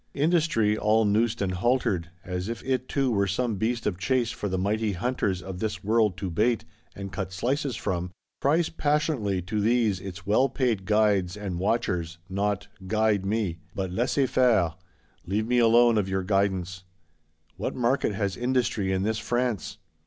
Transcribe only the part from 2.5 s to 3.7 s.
it too were some